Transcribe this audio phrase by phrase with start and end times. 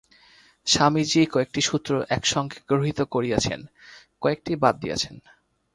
[0.67, 3.59] স্বামীজী কয়েকটি সূত্র একসঙ্গে গ্রথিত করিয়াছেন,
[4.21, 5.15] কয়েকটি বাদ দিয়াছেন।